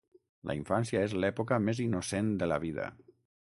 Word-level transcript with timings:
La 0.51 0.55
infància 0.59 1.03
és 1.09 1.13
l'època 1.25 1.61
més 1.67 1.85
innocent 1.87 2.35
de 2.43 2.51
la 2.53 2.61
vida. 2.69 2.93